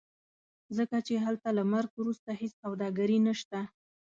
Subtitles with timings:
[0.77, 3.59] ځکه چې هلته له مرګ وروسته هېڅ سوداګري نشته.